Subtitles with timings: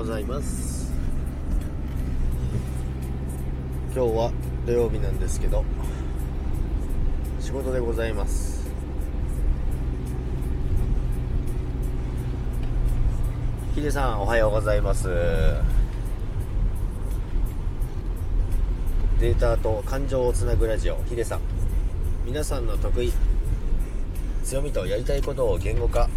[0.00, 0.90] ございます。
[3.94, 4.32] 今日は
[4.64, 5.62] 土曜日なんですけど
[7.38, 8.66] 仕事でございます。
[13.74, 15.08] ヒデさんおはようございます。
[19.20, 21.40] データと感情をつなぐラジオヒデさん。
[22.24, 23.12] 皆さんの得意
[24.44, 26.08] 強みとやりたいことを言語化。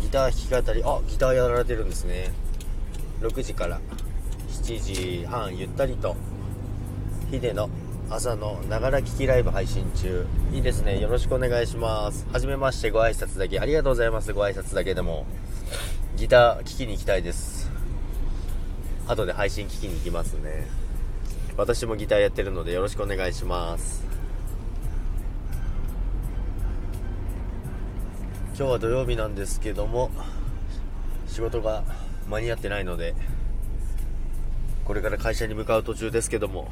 [0.00, 0.82] ギター弾き語り。
[0.82, 2.32] あギターやられてるんですね。
[3.20, 3.80] 6時から
[4.48, 6.16] 7時半ゆったりと
[7.30, 7.68] ヒデの
[8.08, 10.26] 朝のながら聞きライブ配信中。
[10.52, 11.00] いいですね。
[11.00, 12.26] よろしくお願いします。
[12.32, 13.60] はじめましてご挨拶だけ。
[13.60, 14.32] ありがとうございます。
[14.32, 15.26] ご挨拶だけでも。
[16.16, 17.70] ギター聴きに行きたいです。
[19.06, 20.66] 後で配信聞きに行きますね。
[21.56, 24.04] 私もギターやってるのでよろしくお願いします。
[28.56, 30.10] 今日は土曜日なんですけども
[31.28, 31.82] 仕事が
[32.30, 33.14] 間に合ってないので
[34.86, 36.70] これから会社に向かう途中ですけども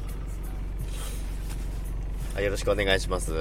[2.41, 3.33] よろしくお願いします。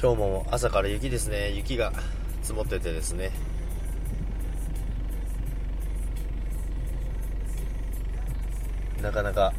[0.00, 1.50] 今日も朝から雪ですね。
[1.50, 1.92] 雪が
[2.42, 3.32] 積もっててですね。
[9.02, 9.52] なかなか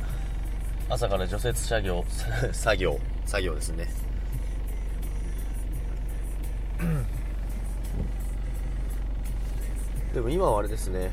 [0.89, 2.05] 朝から除雪作業
[2.53, 4.08] 作業作業ですね。
[10.13, 11.11] でも今はあれですね。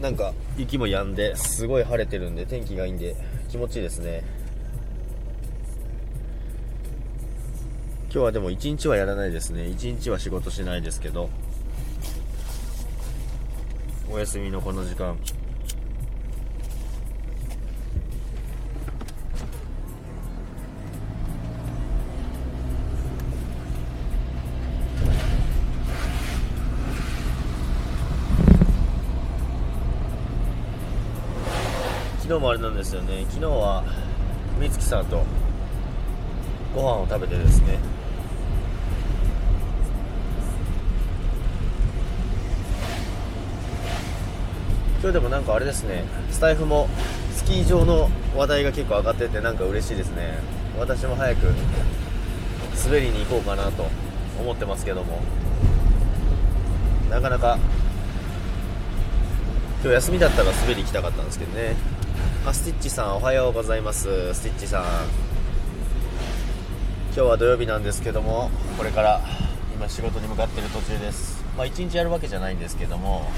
[0.00, 3.14] なんか雪も止んですごい晴れてるんで天気がいいんで
[3.48, 4.22] 気持ちいいですね。
[8.04, 9.68] 今日はでも一日はやらないですね。
[9.68, 11.30] 一日は仕事しないですけど
[14.10, 15.16] お休みのこの時間。
[32.82, 33.24] ですよね。
[33.28, 33.84] 昨日は
[34.60, 35.22] 美月さんと
[36.74, 37.78] ご飯を食べてですね。
[45.00, 46.02] 今日でもなんかあれですね。
[46.32, 46.88] スタイフも
[47.32, 50.40] スキー場の話題が結構上がっててなんか嬉しいですね。
[50.76, 51.54] 私も早く
[52.84, 53.86] 滑りに行こうかなと
[54.40, 55.20] 思ってますけども。
[57.10, 57.58] なかなか
[59.82, 61.91] 今日休みだったら滑り行きたかったんですけどね。
[62.44, 64.34] あスティッチさんおはようございます。
[64.34, 64.90] スティッチさん今
[67.14, 69.20] 日は土曜日なんですけどもこれから
[69.72, 71.40] 今仕事に向かってる途中です。
[71.56, 73.30] まあ一日やるわけじゃないんですけども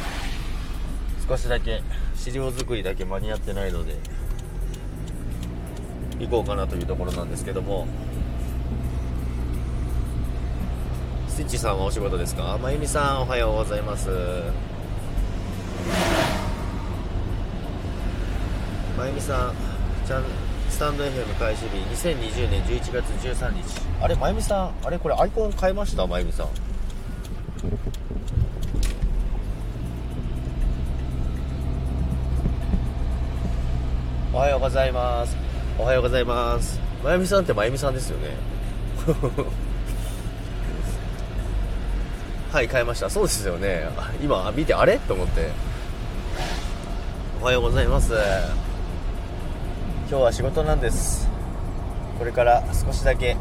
[1.28, 1.82] 少しだけ
[2.16, 3.98] 資料作りだけ間に合ってないので
[6.19, 7.86] 行こうかなというところなんですけども。
[11.28, 12.56] スティッチさんはお仕事ですか？
[12.62, 14.09] まゆみさんおはようございます。
[19.04, 19.54] まゆみさん
[20.06, 20.25] ちゃん
[20.70, 21.76] スタンド FM 開始日
[22.09, 23.62] 2020年11月13日。
[24.00, 26.06] あれまゆみさんあれこれアイコン変えました？
[26.06, 26.48] まゆみさん。
[34.32, 35.36] おはようございます。
[35.78, 36.81] おはようございます。
[37.04, 38.28] まゆみさんってまゆみさんですよね。
[42.50, 43.10] はい変えました。
[43.10, 43.86] そうですよね。
[44.22, 44.97] 今見てあれ？
[45.00, 45.50] と思って。
[47.42, 48.15] おはようございます。
[50.15, 51.27] 今日は仕事なんです。
[52.21, 53.37] これから少しだけ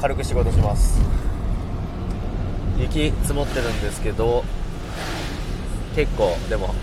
[0.00, 1.00] 軽く仕事します。
[2.76, 4.42] 雪積もってるんですけど
[5.94, 6.74] 結構でも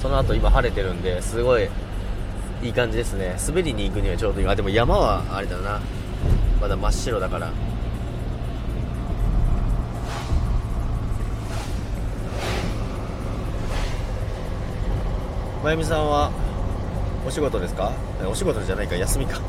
[0.00, 1.68] その後今晴れてるんですごい
[2.62, 3.36] いい感じですね。
[3.46, 5.82] 滑りに行くにはちょうどいいあでも山はあれだな。
[6.62, 7.52] まだ真っ白だから。
[15.62, 16.30] まゆみさんは
[17.26, 17.92] お仕事ですか？
[18.28, 19.40] お仕事じゃないか休みか。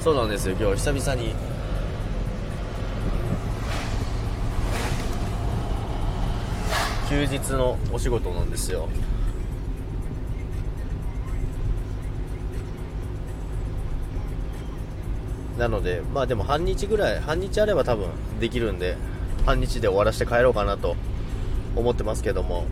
[0.00, 0.56] そうなんですよ。
[0.58, 1.34] 今日久々に。
[7.08, 8.88] 休日のお仕事なんですよ。
[15.58, 18.08] なのでまあでも半日ぐらい半日あれば多分
[18.40, 18.96] できるんで
[19.46, 20.96] 半日で終わらせて帰ろうかなと
[21.76, 22.66] 思ってますけども。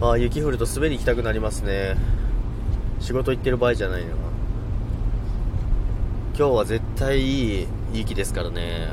[0.00, 1.96] あ雪降ると滑り行きたくなりますね。
[3.00, 4.08] 仕事行ってる場合じゃないな
[6.36, 8.88] 今日は絶対いい雪ですからね。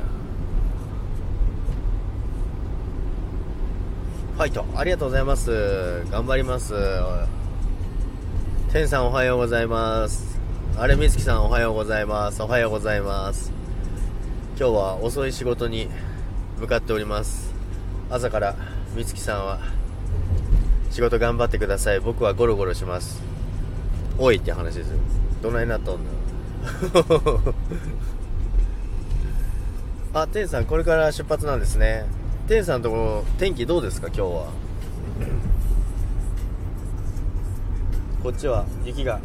[4.36, 6.04] ファイトありがとうございます。
[6.12, 6.74] 頑張ります。
[8.72, 10.40] 天さんおはようございます。
[10.78, 12.42] あれみつきさんおはようございます。
[12.42, 13.52] おはようございます。
[14.58, 15.90] 今日は遅い仕事に
[16.60, 17.54] 向かっております。
[18.10, 18.56] 朝から
[18.96, 19.60] みつきさんは
[20.92, 22.00] 仕事頑張ってください。
[22.00, 23.22] 僕はゴロゴロします。
[24.18, 24.98] おいって話ですよ。
[25.42, 27.54] どないなっとんの？
[30.22, 32.06] あ天さんこれから出発なんですね。
[32.48, 34.08] 天さんのところ天気どうですか？
[34.08, 34.48] 今日は。
[38.22, 39.20] こっちは雪が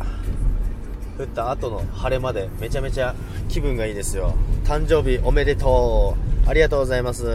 [1.18, 3.14] 降った後の晴れまでめちゃめちゃ
[3.48, 4.34] 気分がいいですよ。
[4.64, 6.16] 誕生日おめでと
[6.46, 6.48] う。
[6.48, 7.26] ありがとうございます。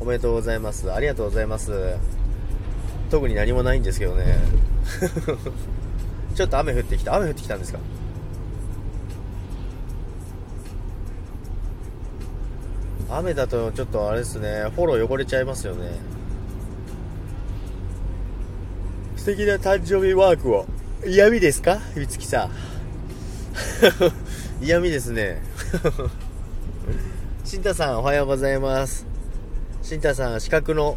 [0.00, 0.92] おめでとうございます。
[0.92, 1.72] ありがとうございます。
[3.12, 4.38] 特に何もないんですけどね。
[6.34, 7.14] ちょっと雨降ってきた。
[7.14, 7.78] 雨降ってきたんですか？
[13.10, 14.64] 雨だとちょっとあれですね。
[14.74, 15.90] フォロー汚れちゃいますよね。
[19.16, 20.64] 素敵な誕生日ワークを。
[21.06, 21.80] 嫌味ですか？
[21.94, 22.50] みつきさん。
[24.64, 25.42] 嫌味ですね。
[27.44, 29.04] 新太さんおはようございます。
[29.82, 30.96] 新太さん資格の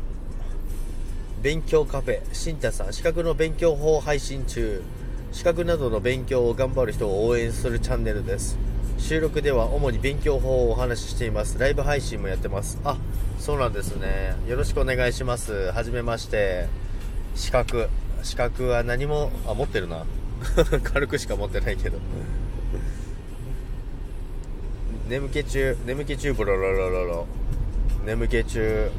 [1.42, 4.82] 勉強カフェ新太さん資格の勉強法配信中。
[5.32, 8.58] 資格などの勉強を頑張る人を応援するチャンネルです。
[8.98, 11.60] 収録では主に勉強法をお話ししています。
[11.60, 12.80] ライブ配信もやってます。
[12.86, 12.98] あ
[13.38, 14.36] そうなんですね。
[14.48, 15.72] よろしくお願いします。
[15.72, 16.68] はじめまして。
[17.36, 17.90] 資格。
[18.24, 20.06] 資格は何もあ持ってるな。
[20.84, 22.00] 軽くしか持ってないけど。
[25.08, 27.28] 眠気中眠気中ブロロロロロ
[28.06, 28.90] 眠気中。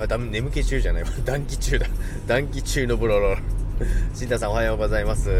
[0.00, 1.04] あだ眠気中じゃない。
[1.26, 1.86] 暖気中だ。
[2.26, 3.34] 暖気中のブロロ。
[3.34, 3.36] ロ
[4.14, 5.30] 新田さんおはようございます。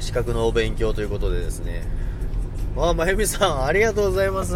[0.00, 1.84] 資格のお勉強ということでですね。
[2.76, 4.54] あまゆみさんありがとうございます。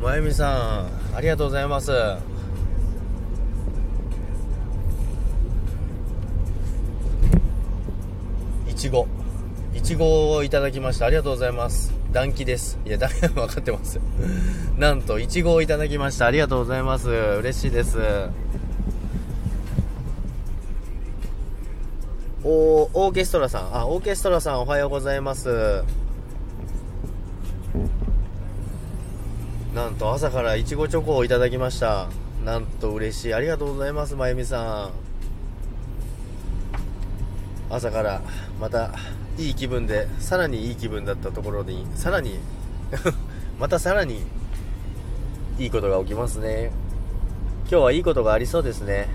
[0.00, 1.90] まゆみさんありがとうございます。
[8.68, 9.08] いちご。
[9.74, 11.06] いちごをいただきました。
[11.06, 11.99] ありがとうございます。
[12.12, 12.78] 暖気です。
[12.84, 14.00] いやだ 分かってます。
[14.76, 16.26] なんといちごをいただきました。
[16.26, 17.08] ありがとうございます。
[17.08, 17.98] 嬉しいです。
[22.42, 23.76] おオーケストラさん。
[23.76, 25.84] あオーケストラさんおはようございます。
[29.74, 32.08] なんと朝からいちごチョコをいただきました。
[32.44, 33.34] なんと嬉しい。
[33.34, 35.10] ありがとうございますまゆみさん。
[37.72, 38.20] 朝から
[38.58, 38.90] また
[39.38, 42.38] いい気分でさらにいい気分だったところにさらに
[43.58, 44.24] またさらに
[45.58, 46.72] いいことが起きますね。
[47.70, 49.08] 今日はいいことがありそうですね。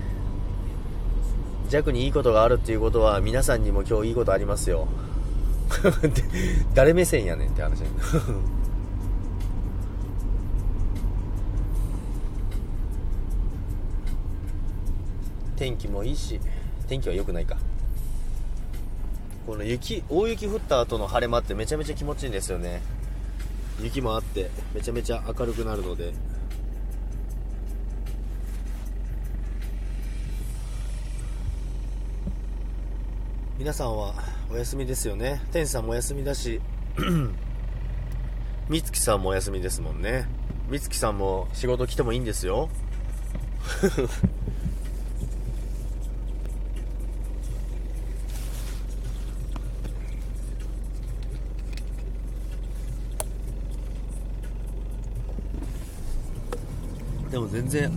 [1.68, 4.86] 弱にいいことがあるっていうことは皆さんにも今日いいことありますよ。
[6.74, 7.82] 誰目線やねんって話
[15.56, 16.40] 天気もいいし
[16.86, 17.56] 天気は良くないか。
[19.46, 22.82] この雪大雪降った後の晴れ間ってめちゃめちゃ気持ちいいんですよね。
[23.80, 26.12] 雪もあってめちゃめちゃ明るくなるので。
[33.56, 34.14] 皆さんは
[34.50, 35.40] お休みですよね。
[35.52, 36.60] 天さんもお休みだし
[38.68, 40.26] 美月さんもお休みですもんね。
[40.70, 42.68] 美月さんも仕事来てもいいんですよ。
[57.36, 57.92] でも全然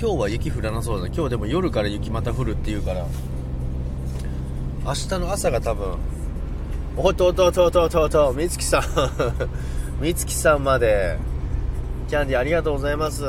[0.00, 3.04] 今日は雪降らなそうだ今日でも夜から雪また降るっていうから。
[4.84, 5.96] 明日の朝が多分
[6.96, 8.82] おっとおっとおっとっとっとっと美月さん。
[10.00, 11.18] 美月さんまで。
[12.08, 13.24] キャンディーありがとうございます。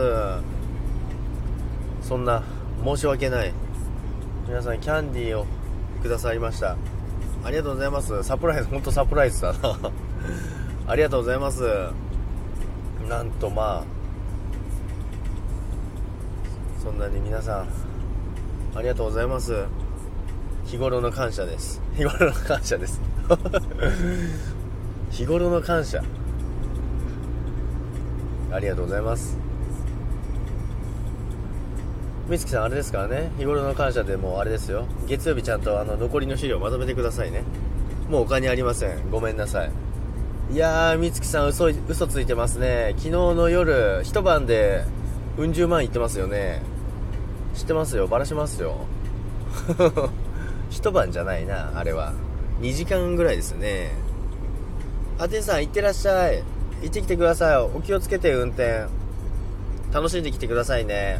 [2.04, 2.44] そんな
[2.86, 3.54] 申し訳ない。
[4.48, 5.48] 皆さんキャンディーを
[6.04, 6.76] くださいました。
[7.44, 8.22] ありがとうございます。
[8.22, 9.80] サプライズ本当サプライズだな。
[10.86, 11.64] ありがとうございます。
[13.10, 13.95] なんとまあ
[16.86, 17.68] そんなに皆さん
[18.76, 19.66] ありがとうございます。
[20.68, 21.82] 日頃の感謝です。
[21.96, 23.02] 日頃の感謝です。
[25.10, 26.04] 日頃の感謝。
[28.52, 29.36] ありがとうございます。
[32.30, 33.32] 美月さんあれですからね。
[33.40, 34.86] 日頃の感謝でもうあれですよ。
[35.08, 37.42] 月曜日ちゃんとあの残りの資料まとめてくださいね。
[38.12, 39.10] もうお金ありません。
[39.10, 39.72] ごめんなさい。
[40.52, 42.94] いやー美月さん嘘嘘ついてますね。
[42.98, 44.84] 昨日の夜一晩で
[45.38, 46.62] うん十万いってますよね。
[47.56, 48.08] 知ってますよ。
[48.08, 48.86] バラしますよ。
[50.70, 52.14] 一晩じゃないなあれは。
[52.62, 53.92] 2時間ぐらいですね。
[55.20, 56.44] あてさん行ってらっしゃい。
[56.82, 57.58] 行ってきてください。
[57.58, 58.86] お気をつけて運転。
[59.94, 61.20] 楽しんできてくださいね。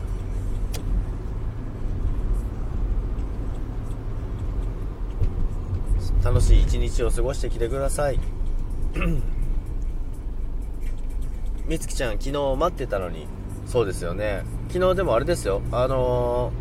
[6.24, 8.20] 楽しい一日を過ごしてきてください。
[11.68, 13.28] みつきちゃん昨日待ってたのに。
[13.66, 14.44] そうですよね。
[14.70, 15.62] 昨日でもあれですよ。
[15.72, 16.52] あの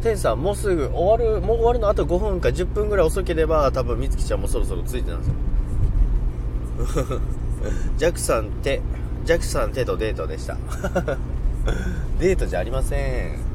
[0.00, 7.20] ー、天さんもうすぐ終わるもう終わるのあと5分か10分ぐらい遅ければ多分みつきちゃんもそろそろついてたんですよ。
[7.96, 8.80] ジャクさん手
[9.24, 10.56] ジャクさん手とデートでした。
[12.18, 13.52] デートじゃありません。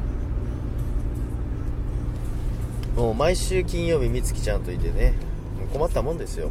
[2.96, 5.14] もう毎週金曜日みつきちゃんといてね。
[5.74, 6.50] 困ったもんですよ。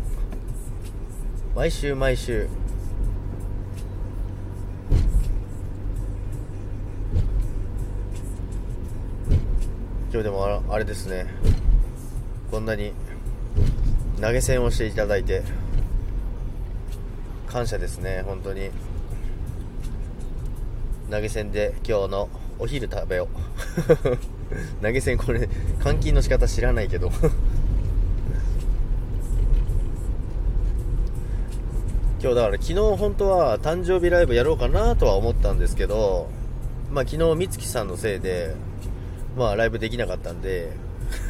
[1.55, 2.49] 毎週毎週。
[10.17, 11.27] 今日でもあれですね。
[12.51, 12.95] こんなに
[14.19, 15.43] 投げ銭をしていただいて
[17.47, 18.71] 感謝ですね本当に。
[21.11, 23.29] 投げ銭で今日のお昼食べよ
[24.81, 27.11] う 投げ銭これ換金の仕方知らないけど。
[32.23, 36.31] 今日だから昨日本当は誕生日ライブやろうかなとは思ったんですけど
[36.91, 38.55] まあ昨日美月さんのせいで
[39.37, 40.73] まあライブできなかったんで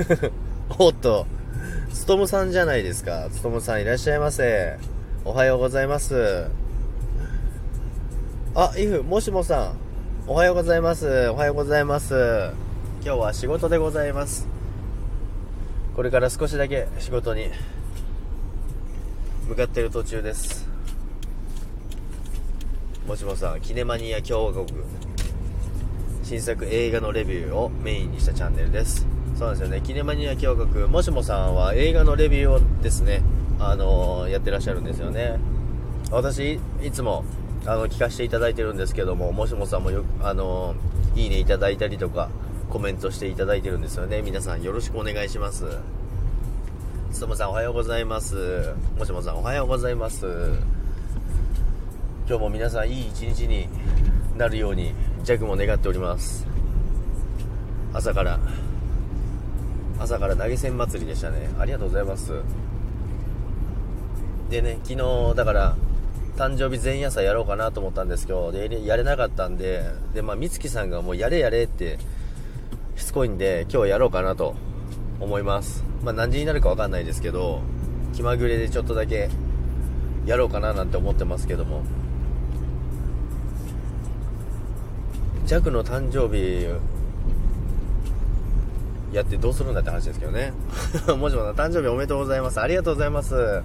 [0.78, 1.26] おっと
[1.92, 3.28] つとむさんじゃないですか。
[3.32, 4.78] つとむさんいらっしゃいませ。
[5.25, 6.46] おはようございます。
[8.54, 9.76] あイフもしもさん。
[10.28, 11.30] おはようございます。
[11.30, 12.14] おはようございます。
[13.02, 14.46] 今日は仕事でございます。
[15.96, 17.48] これから少しだけ仕事に
[19.48, 20.68] 向かっている途中です。
[23.06, 24.66] もしもさんキネマニア共和国。
[26.26, 29.06] 新作映画のレビューをメインにしたチャンネルです。
[29.38, 29.80] そうなんですよね。
[29.80, 33.23] キネマニア共和国もしもさんは映画のレビューをですね
[33.61, 35.38] あのー、やってらっしゃるんですよね。
[36.11, 37.25] 私いつも
[37.64, 42.28] あの聞かせていただいてるんですけどももしもさんもよあのー、いいねいただいたりとか
[42.71, 44.21] コメントしていただいてるんですよね。
[44.21, 45.64] 皆さんよろしくお願いします。
[47.12, 48.75] つともさんおはようございます。
[48.99, 50.26] もしもさんおはようございます。
[52.28, 53.68] 今日も皆さんいい一日に
[54.37, 54.92] なるように
[55.26, 56.47] 弱も願っております。
[57.92, 58.38] 朝から
[59.99, 61.50] 朝から投げ銭祭りでしたね。
[61.59, 62.33] ありがとうございます。
[64.50, 65.76] でね昨日だから
[66.37, 69.83] 誕生日前夜祭やろうかなと思ったんですけどでやれなかったんで
[70.14, 71.99] でまあ美月さんがもうやれやれって
[72.95, 74.54] しつこいんで今日やろうかなと
[75.18, 75.83] 思います。
[76.04, 77.62] まあ何時になるか分かんないですけど
[78.14, 79.28] 気まぐれでちょっとだけ
[80.25, 81.83] やろうかななんて思ってますけども。
[85.47, 86.67] 弱の誕生日
[89.15, 90.53] やってどうするんだって話ですけどね。
[91.19, 92.61] もしも誕生日おめでとうございます。
[92.61, 93.35] ありがとうございます。
[93.35, 93.62] あ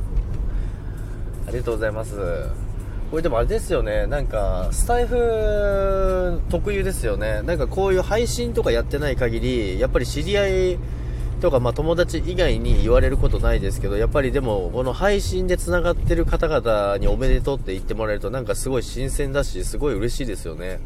[1.51, 2.15] りがとうございます。
[3.09, 4.05] これでもあれですよね。
[4.05, 7.41] なんかスタイフ特有ですよね。
[7.41, 10.79] なんかこういう配信とかやってない限りやっぱり知り合い
[11.41, 20.79] とか、まあ、友達以外に言われることないですけどやっぱりでもこの配信でつながってる方々におめでとうって言ってもらえるとなんかすごい新鮮だしすごい嬉しいですよね。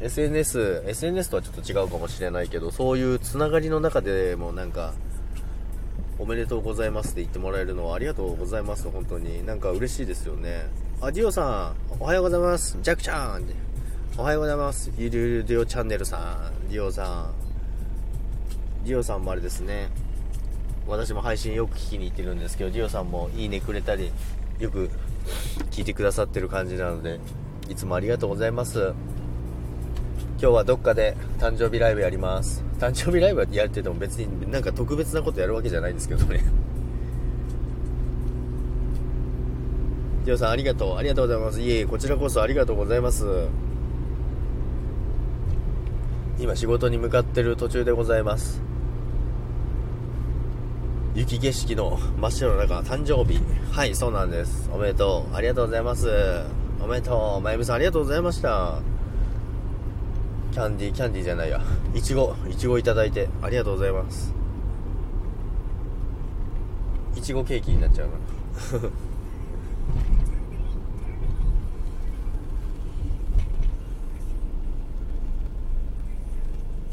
[0.00, 4.94] SNS、SNS とはちょっと違うかもしれないけど、そういうつながりの中でもなんか、
[6.18, 9.44] おめでとうございますって言ってもらえるのはありがとうございます、本当に。
[9.44, 10.66] なんか嬉しいですよね。
[11.00, 12.76] あ、ディオさん、おはようございます。
[12.82, 13.44] ジャクちゃん。
[14.16, 14.90] おはようございます。
[14.98, 16.68] ゆるゆるディオチャンネルさん。
[16.68, 18.84] ディオさん。
[18.84, 19.88] ディオさんもあれですね。
[20.86, 24.10] 私も配信よく聞きに行ってるんですけど、ディオさんもいいねくれたり、
[24.58, 24.90] よく
[25.70, 27.20] 聞いてくださってる感じなので、
[27.68, 28.92] いつもありがとうございます。
[30.40, 32.62] 今日はどっかで誕生日ライブやります。
[32.78, 36.44] 誕生日ライブやってても別になんか特別なことやるわけじゃないんですけどね。
[40.24, 40.96] ジオさんありがとう。
[40.96, 41.60] ありがとうございます。
[41.60, 43.48] いえこちらこそありがとうございます。
[46.38, 48.62] 今仕事に向かってる途中でございます。
[51.16, 53.40] 雪景色の真っ白の中誕生日。
[53.72, 54.70] はいそうなんです。
[54.72, 55.34] おめでとう。
[55.34, 56.08] ありがとうございます。
[56.80, 57.40] おめでとう。
[57.40, 58.97] まゆみさんありがとうございました。
[60.52, 61.60] キャンディーキャンディーじゃないや。
[61.94, 64.32] いちごいちごいただいてありがとうございます。
[67.16, 68.12] いちごケーキになっちゃうな。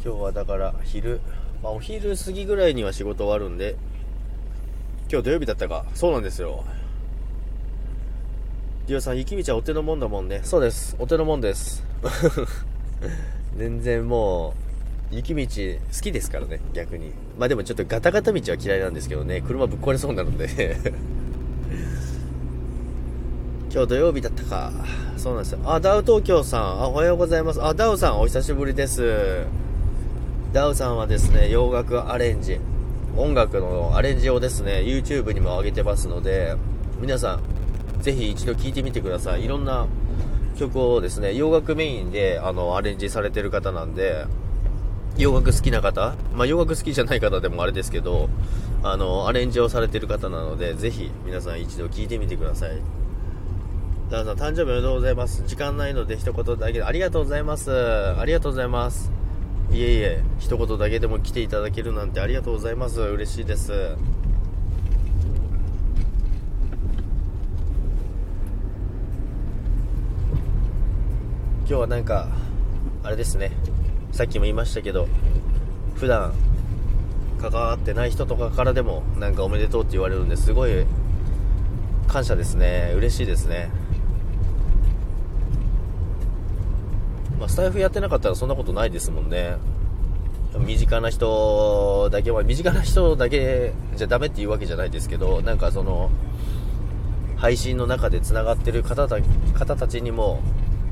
[0.03, 1.19] 今日はだから昼、
[1.63, 3.75] まあ、お昼過ぎぐらいには仕事終わるんで
[5.11, 5.85] 今日土曜日だったか。
[5.93, 6.63] そうなんですよ。
[8.87, 10.41] リオさん雪道はお手のもんだもんね。
[10.43, 10.95] そうです。
[10.99, 11.83] お手のもんです。
[13.57, 14.53] 全然も
[15.11, 17.11] う、雪道好きですからね、逆に。
[17.37, 20.47] まあでもちょっとガタガタ道は嫌いなんですけどね、車ぶっ壊れそうなるんで
[23.71, 24.71] 今日土曜日だったか。
[25.17, 25.59] そうなんですよ。
[25.65, 26.61] あ、ダウ東京さん。
[26.61, 27.63] あ、おはようございます。
[27.63, 29.45] あ、ダウさん、お久しぶりです。
[30.53, 32.59] ダウさんはですね、洋楽アレンジ。
[33.17, 36.55] 音楽のアレンジをですね YouTube にも上げてますので
[36.99, 39.87] 皆さんぜひ一度聴いてみてくださいいろんな
[40.55, 44.25] 曲をですね洋楽メインであのアレンジされてる方なんで
[45.17, 48.29] 洋楽好きな方、まあ、洋楽好きじゃない方でもあれですけど
[48.83, 52.81] あのアレンジをされてる方なのでぜひ皆さん一度聴いてみてください。
[54.09, 55.43] ダンさん誕生日おめでとうございます。
[55.47, 56.73] 時間ないので一言だけ。
[56.73, 57.71] でありがとうございます。
[57.71, 59.11] ありがとうございます。
[59.71, 63.01] いえいえ一言だけでも来ていただけるなんてありがとうございます。
[63.01, 63.95] 嬉しいです。
[71.67, 72.27] 今日はなんか
[73.03, 73.51] あれですね。
[74.11, 75.07] さっきも言いましたけど
[75.95, 76.31] 普段
[77.41, 80.85] 関わってない人とかからでもなんかおめでとうって言われるんですごい
[82.07, 82.93] 感謝ですね。
[82.95, 83.71] 嬉しいですね。
[87.39, 89.55] まあ、スタイフやってなかったらそんなことないですもんね。
[90.59, 96.11] 身近な人だけは身近な人だけじゃダメっていうわけじゃないですけどなんかその
[97.37, 99.17] 配信の中でつながってる方た
[99.57, 100.41] 方たちにも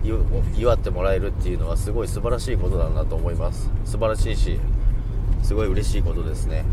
[0.03, 3.69] 祝ってもらえるっていうのはすごい素晴らしいことだなと思います。
[3.85, 4.59] 素晴らしいし
[5.41, 6.65] すごい嬉しいことですね。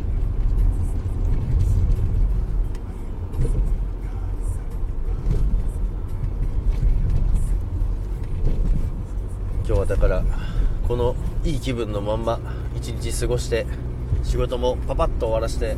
[9.67, 10.25] 今日はだから
[10.89, 12.41] このいい気分のまんま
[12.77, 13.67] 一日過ごして
[14.25, 15.77] 仕事もパパッと終わらせて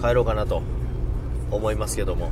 [0.00, 0.62] 帰ろうかなと
[1.52, 2.30] 思いますけども。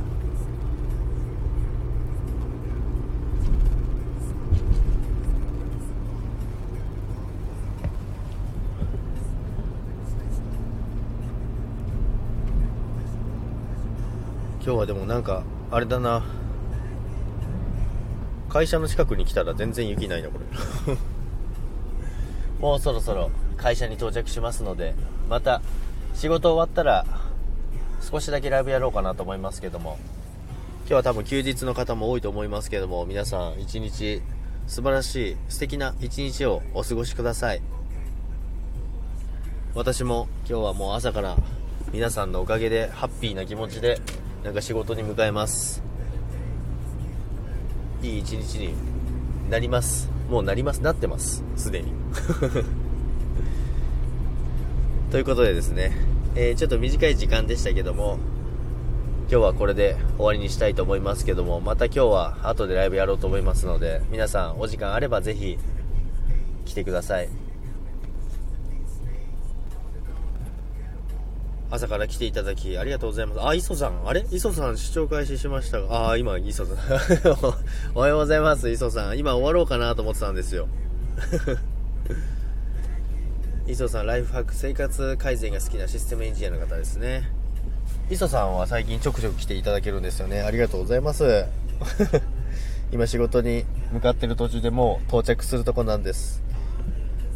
[14.65, 16.25] 今日はでもなんかあれだな。
[18.49, 20.97] 会社の近くに来たら全然雪ないなこれ。
[22.59, 24.95] もうそろそろ会社に到着しますので
[25.29, 25.61] また
[26.15, 27.05] 仕事終わったら
[28.01, 29.99] 少しだけライブやろうかなと思いますけども。
[30.87, 34.21] 今日は多分休日の方も多いと思いますけども皆さん一日
[34.65, 37.61] 素晴らしい素敵な一日をお過ごしください。
[39.75, 41.37] 私も今日はもう朝から
[41.93, 44.01] 皆さんのおかげでハッピーな気持ちで
[44.45, 45.81] なんか仕事に向かいます。
[48.03, 48.75] いい一日に
[49.49, 50.07] なります。
[50.29, 50.83] もうなります。
[50.83, 51.43] なってます。
[51.55, 51.91] すでに。
[55.09, 55.97] ということでですね、
[56.35, 58.19] えー、ちょっと短い時間でしたけども
[59.31, 65.57] 今日はこれで終わりにしたいと思いますけどもまた今日は後でライブやろうと思いますので皆さんお時間あればぜひ
[66.65, 67.44] 来てください。
[71.75, 73.45] 朝から来ていただきありがとうございます。
[73.45, 74.07] あ、磯さん。
[74.07, 74.25] あれ？
[74.31, 76.11] 磯さん視聴開始しましたが。
[76.11, 76.75] あ、今、磯さん。
[77.93, 79.19] おはようございます、磯さん。
[79.19, 80.67] 今終わろうかなと思ってたんですよ。
[83.67, 87.29] 磯さん、ライフハック、生活改善が好きなシステムエンジニアの方ですね。
[88.09, 90.41] 磯さんは最近ちょくちょく来ていただけるんですよね。
[90.41, 91.45] ありがとうございます。
[92.93, 96.43] 今仕事に向かってる途中でもう到着するとこなんです。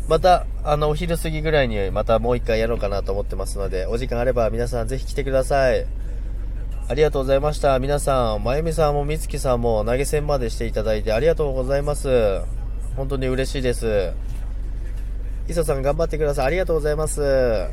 [0.09, 5.85] また、あの、お昼過ぎぐらいにまたもう一回やろうかなと思ってますので、お時間あれば皆さんぜひ来てください。
[6.87, 7.77] ありがとうございました。
[7.77, 12.41] 皆さん、まゆみさんもみつきさんも投げ銭までしていただいてありがとうございます。
[12.95, 14.11] 本当に嬉しいです。
[15.47, 16.45] 磯さん頑張ってください。
[16.47, 17.67] ありがとうございます。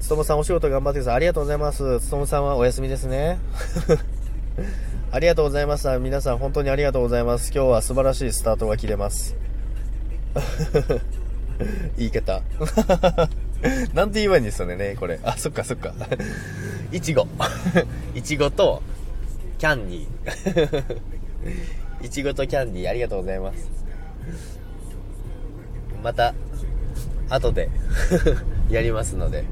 [0.00, 1.16] つともさんお仕事頑張ってください。
[1.16, 2.00] ありがとうございます。
[2.00, 3.38] つともさんはお休みですね。
[5.12, 5.98] ありがとうございました。
[5.98, 7.52] 皆さん本当にありがとうございます。
[7.54, 9.41] 今日は素晴らしいスタートが切れます。
[11.96, 12.42] 言い方。
[13.94, 15.20] なんて言えばいいんですよね、これ。
[15.22, 15.94] あ、そっかそっか。
[16.90, 17.26] いちご。
[18.14, 18.82] いちごと、
[19.58, 20.96] キャンディー。
[22.02, 23.70] いちごとキャンディー、ありがとうございます。
[26.02, 26.34] また、
[27.30, 27.70] 後で
[28.68, 29.44] やりますので、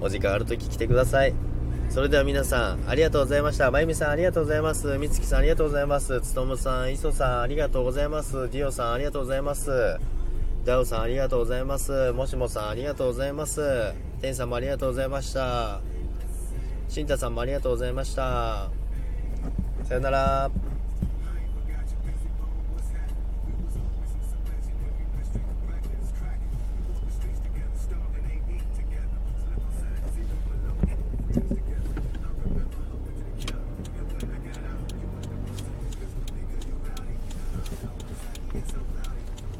[0.00, 1.49] お時間あるとき来てください。
[1.90, 3.68] それでは皆さん、ありがとうございました。
[3.72, 4.96] まゆみさん、ありがとうございます。
[4.96, 6.20] みつきさん、ありがとうございます。
[6.20, 8.48] つとむさん、いそさん、ありがとうございます。
[8.48, 9.98] ディオさん、ありがとうございます。
[10.64, 12.12] ダウさん、ありがとうございます。
[12.12, 13.92] もしもさん、ありがとうございます。
[14.20, 15.80] てんさんもありがとうございました。
[16.88, 18.70] しんたさんもありがとうございました。
[19.82, 20.69] さよなら。